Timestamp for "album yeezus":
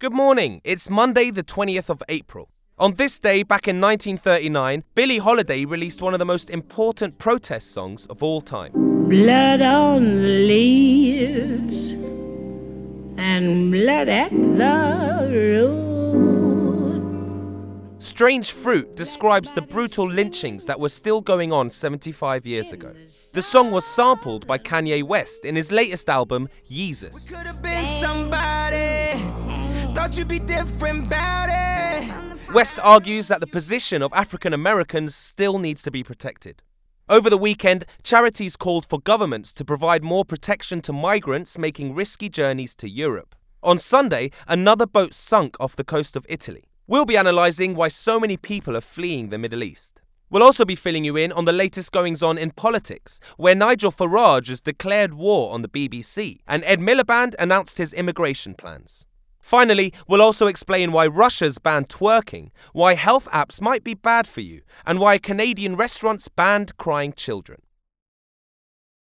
26.08-27.28